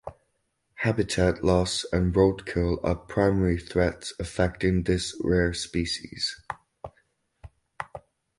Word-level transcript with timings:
Habitat 0.77 1.43
loss 1.43 1.85
and 1.93 2.11
Roadkill 2.11 2.83
are 2.83 2.95
primary 2.95 3.59
threats 3.59 4.13
affecting 4.19 4.81
this 4.81 5.15
rare 5.23 5.53
species. 5.53 6.41